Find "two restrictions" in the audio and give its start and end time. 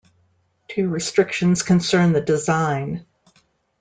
0.67-1.61